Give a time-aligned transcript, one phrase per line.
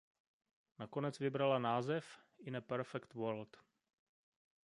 [0.79, 3.57] Nakonec vybrala název "In a Perfect World...".